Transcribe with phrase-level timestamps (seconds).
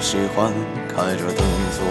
[0.00, 0.52] 喜欢
[0.88, 1.84] 开着灯坐，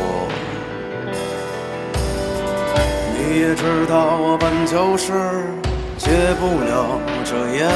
[3.13, 5.11] 你也知道我本就是
[5.97, 6.09] 戒
[6.39, 7.69] 不了这烟。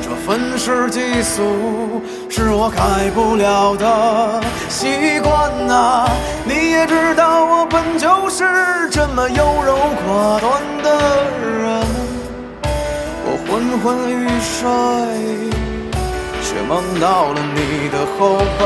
[0.00, 2.00] 这愤世嫉俗
[2.30, 6.08] 是我改不了的习惯呐。
[6.44, 10.90] 你也知道我本就是这么优柔寡断的
[11.40, 11.84] 人。
[13.24, 14.68] 我昏昏欲睡，
[16.52, 18.64] 却梦到了你的后背。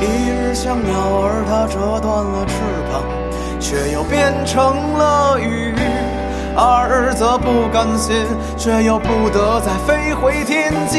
[0.00, 2.54] 一日像鸟儿，它折断了翅
[2.90, 3.04] 膀，
[3.60, 5.72] 却又变成了雨。
[6.56, 8.26] 二日则不甘心，
[8.56, 10.98] 却又不得再飞回天际。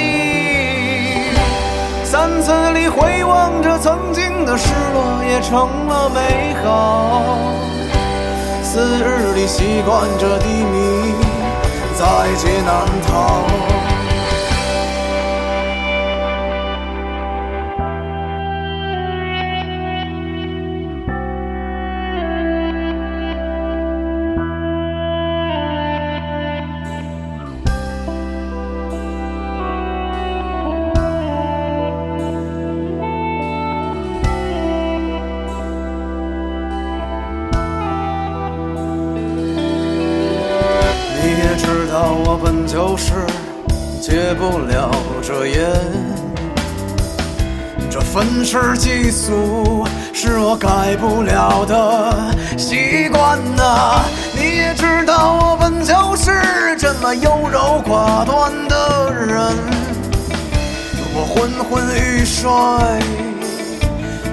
[2.06, 7.22] 三次里回望着曾经的失落，也成了美好。
[8.64, 11.14] 四日里习惯着低迷，
[11.98, 13.91] 在劫难逃。
[42.98, 43.14] 是
[44.02, 44.90] 戒不了
[45.22, 45.70] 这烟，
[47.90, 54.02] 这愤世嫉俗是我改不了的习惯呐。
[54.36, 56.32] 你也知道我本就是
[56.78, 59.38] 这么优柔寡断的人，
[61.14, 62.50] 我昏昏欲睡，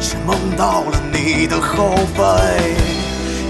[0.01, 2.23] 却梦到了你的后背。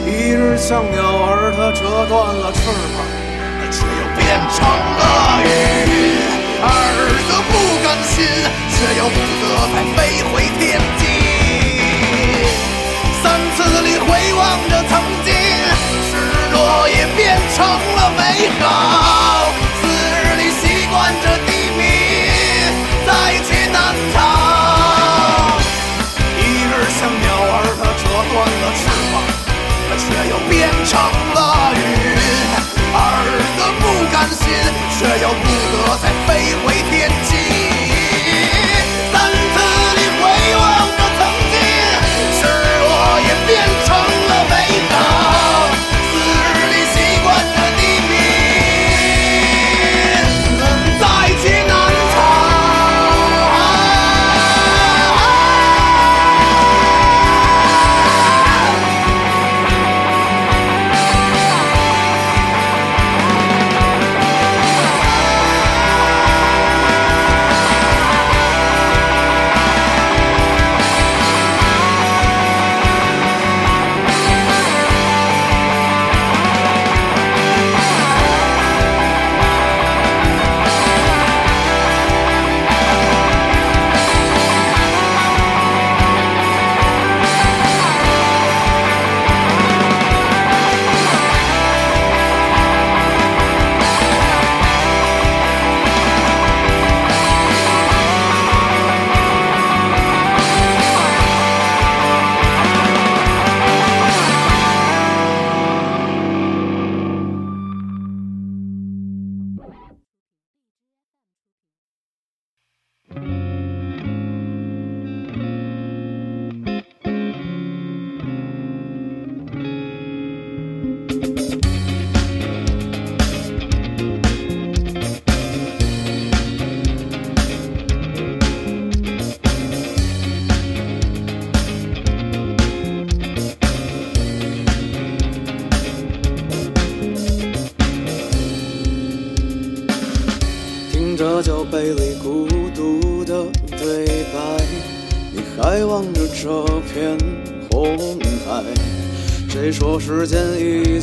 [0.07, 3.18] 一日像鸟儿，它折断了翅膀。
[4.29, 5.49] 变成了云，
[6.61, 6.69] 二
[7.27, 7.53] 则不
[7.83, 8.29] 甘心，
[8.69, 9.43] 却又不得
[9.73, 9.99] 再飞
[10.29, 11.01] 回天际。
[13.23, 13.25] 三
[13.57, 14.05] 次里回
[14.35, 14.93] 望着曾
[15.25, 15.33] 经，
[16.05, 16.13] 失
[16.53, 16.57] 落
[16.91, 18.21] 也变成了美
[18.61, 19.49] 好。
[19.81, 20.93] 四日里习惯
[21.23, 21.25] 着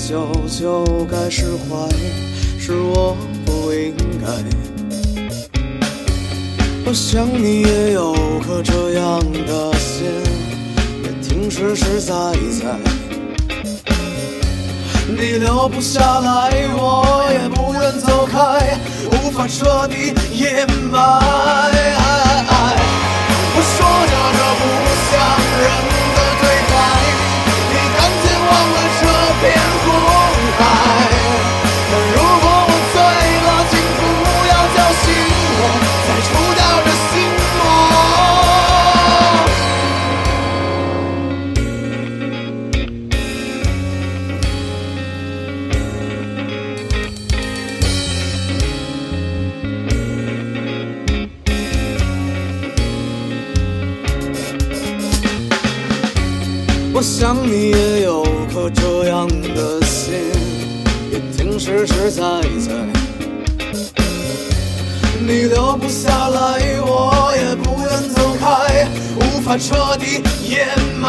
[0.07, 1.90] 久就该释怀？
[2.60, 4.28] 是我不应该。
[6.86, 8.13] 我想你也有
[8.46, 10.06] 颗这样的心，
[11.04, 12.13] 也挺实实在
[12.62, 12.78] 在。
[15.07, 18.78] 你留不下来，我也不愿走开，
[19.12, 21.00] 无法彻底掩埋。
[23.57, 23.81] 我说
[24.12, 24.63] 着这不
[25.10, 25.12] 像
[25.57, 25.66] 人
[26.13, 26.74] 的对白，
[27.71, 29.04] 你赶紧忘了这
[29.42, 29.44] 片
[56.97, 58.23] 我想你也有
[58.54, 60.14] 颗这样的心，
[61.11, 62.23] 也挺实实在
[62.57, 62.71] 在。
[65.19, 68.87] 你留不下来，我也不愿走开，
[69.18, 71.06] 无法彻底掩埋。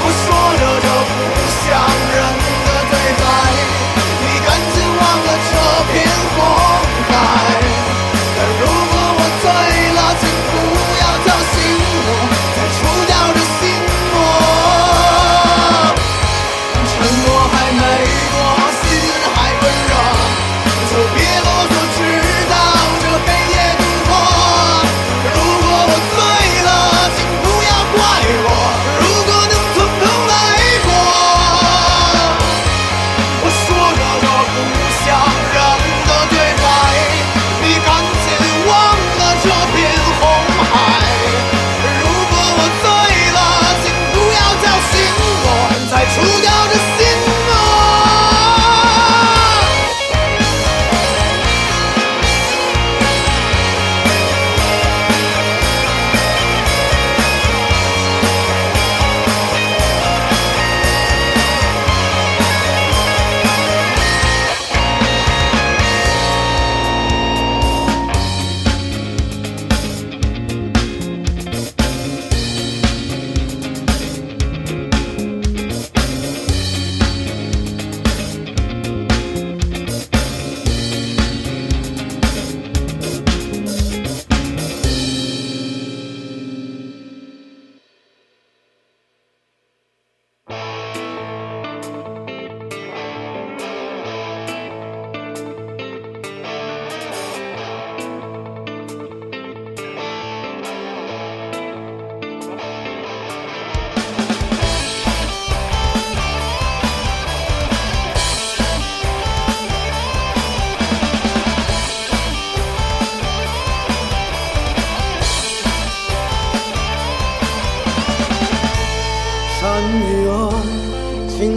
[0.00, 0.26] 我说
[0.56, 1.20] 着就不
[1.60, 1.68] 像
[2.16, 2.18] 人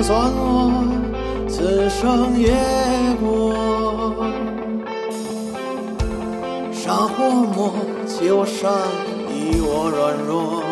[0.09, 0.81] 算我
[1.47, 2.49] 此生也
[3.21, 4.25] 过。
[6.73, 7.75] 杀或魔，
[8.07, 8.71] 弃我善，
[9.29, 10.63] 以我软弱。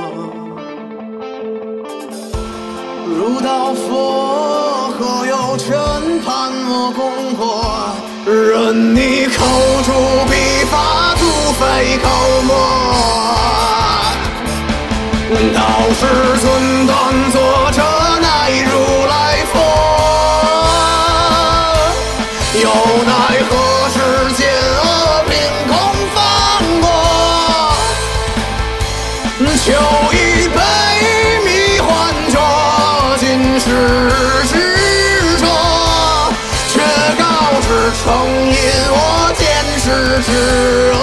[3.06, 5.78] 如道佛，何有全
[6.26, 7.00] 盘我功
[7.38, 7.94] 过？
[8.26, 9.46] 任你口
[9.86, 9.94] 诛
[10.26, 10.34] 笔
[10.66, 11.22] 伐，土
[11.60, 11.62] 匪
[12.02, 12.10] 口
[12.48, 12.50] 沫。
[15.54, 15.62] 道
[15.94, 16.02] 是
[16.42, 16.46] 尊
[16.88, 16.92] 断
[38.08, 38.56] 曾因
[38.90, 38.96] 我
[39.36, 39.44] 前
[39.84, 39.86] 世
[40.24, 40.32] 之
[40.94, 40.96] 恶。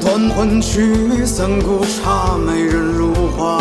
[0.00, 3.60] 断魂曲，三顾茶，美人如花。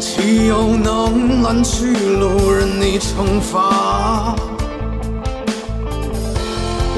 [0.00, 4.34] 岂有能拦去路人你惩罚？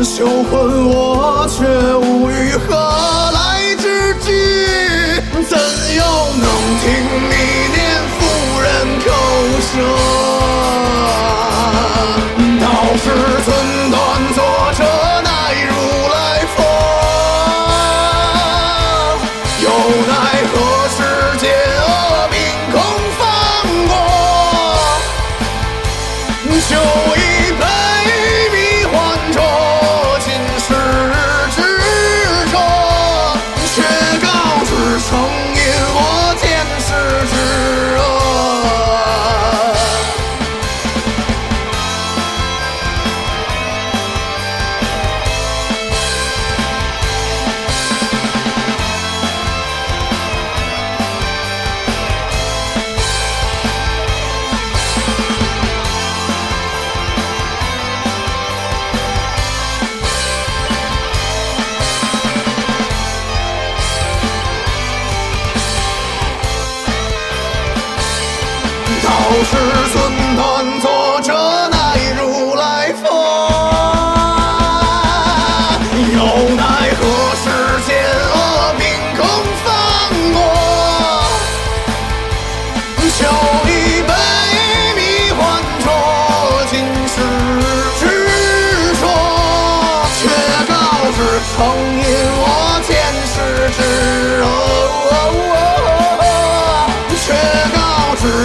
[0.03, 1.67] 羞魂我却
[1.97, 2.75] 无语，何
[3.35, 4.27] 来之举？
[5.47, 5.59] 怎
[5.95, 6.03] 又
[6.41, 6.47] 能
[6.81, 6.85] 听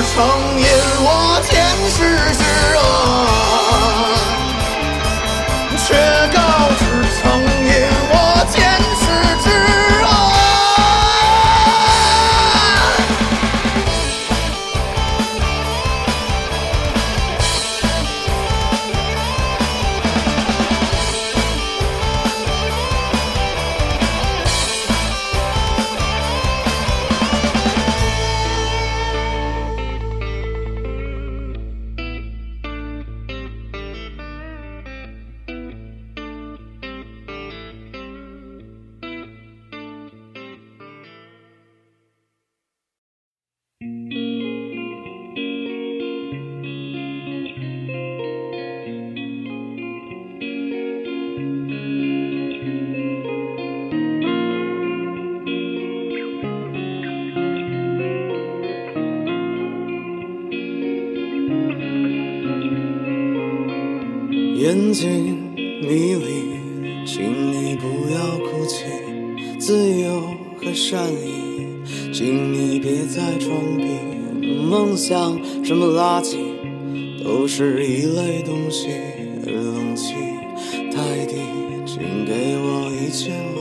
[0.09, 0.25] 成
[0.57, 0.65] 因
[1.05, 1.53] 我前
[1.87, 2.01] 世
[2.33, 2.78] 之
[43.81, 43.87] 眼
[64.91, 65.28] 睛
[74.99, 76.35] 像什么垃圾，
[77.23, 78.89] 都是一类东西。
[79.45, 80.13] 而冷气
[80.93, 81.37] 太低，
[81.85, 83.57] 请给我一千万。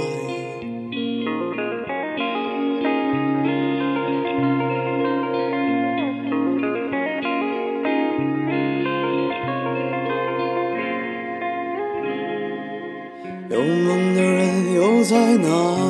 [13.51, 15.88] 有梦的人又在哪？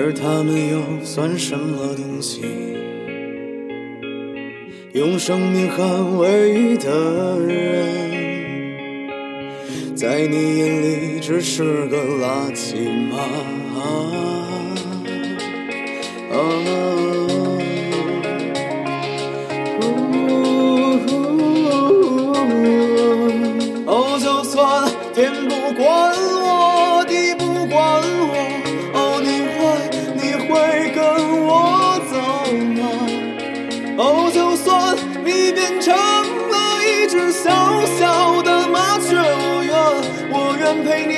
[0.00, 2.42] 而他们又算什么东西？
[4.92, 9.08] 用生命捍卫的人，
[9.96, 13.18] 在你眼里只是个垃圾吗？
[13.74, 13.80] 啊
[16.30, 16.36] 啊，
[40.68, 41.17] 愿我愿陪你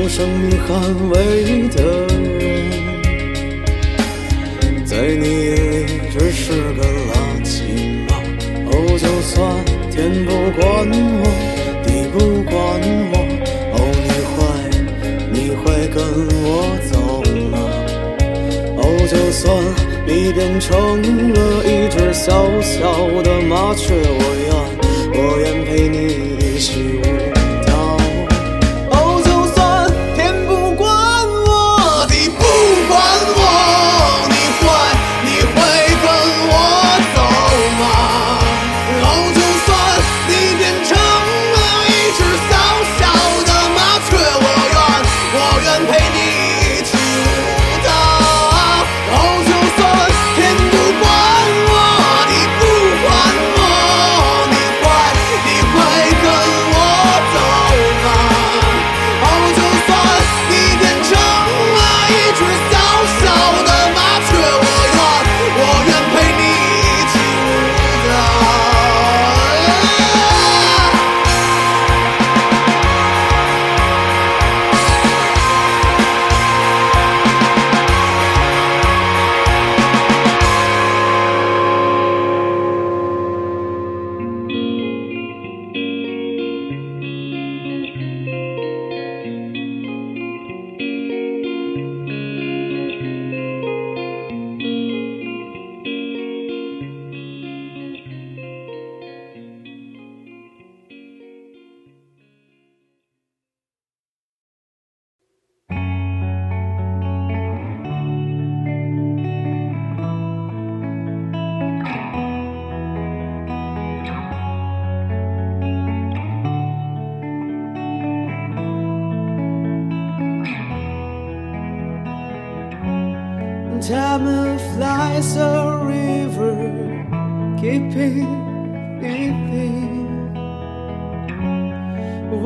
[0.00, 2.48] 用生命捍卫的人，
[4.86, 5.52] 在你眼
[5.86, 7.12] 里只是个垃
[7.44, 7.52] 圾
[8.08, 8.16] 吗？
[8.72, 9.36] 哦，就算
[9.90, 10.64] 天不管
[11.20, 11.22] 我，
[11.84, 12.56] 地不管
[13.12, 13.14] 我，
[13.76, 14.36] 哦，你会
[15.34, 16.00] 你会跟
[16.44, 16.48] 我
[16.90, 16.92] 走
[17.50, 17.54] 吗？
[18.78, 19.44] 哦，就算
[20.06, 20.66] 你变成
[21.34, 22.80] 了一只小小
[23.22, 24.48] 的麻雀，我愿
[25.12, 25.96] 我愿陪你
[26.38, 26.70] 一起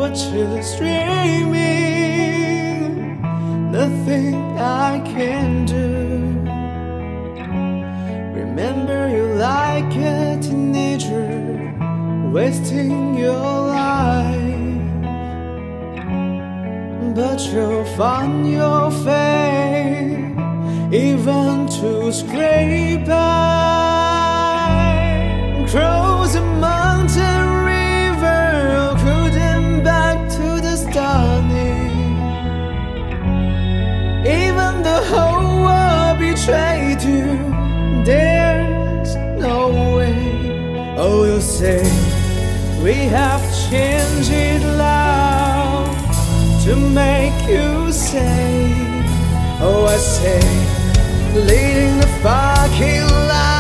[0.03, 1.63] a chillest dreaming,
[3.71, 5.85] nothing I can do.
[8.41, 11.73] Remember you like a teenager,
[12.33, 14.45] wasting your life.
[17.15, 20.35] But you'll find your fate,
[20.93, 24.35] even to scrape by.
[25.69, 26.14] Crow
[41.65, 41.83] say
[42.83, 45.97] we have changed love
[46.63, 48.71] to make you say,
[49.67, 50.43] Oh, I say,
[51.49, 53.54] leading the fucking life.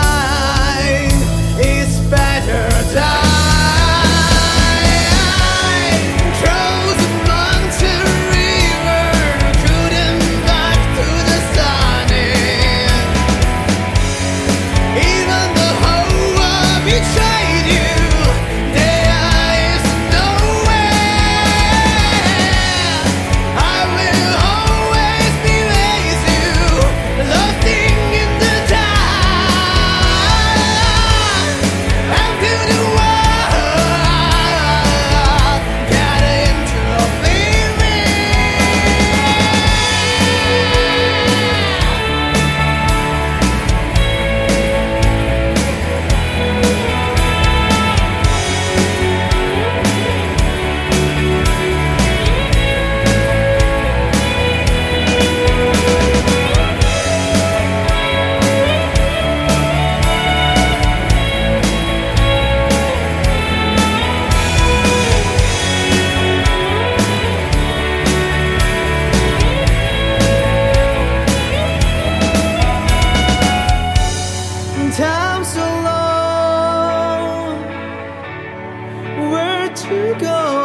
[79.88, 80.63] to go.